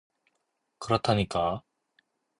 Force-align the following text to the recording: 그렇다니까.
그렇다니까. 0.79 1.61